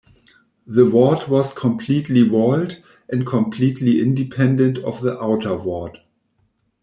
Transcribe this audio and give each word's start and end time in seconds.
The 0.65 0.89
ward 0.89 1.27
was 1.27 1.53
completely 1.53 2.27
walled 2.27 2.81
and 3.07 3.23
completely 3.23 4.01
independent 4.01 4.79
of 4.79 4.99
the 5.01 5.15
outer 5.21 5.55
ward. 5.55 5.99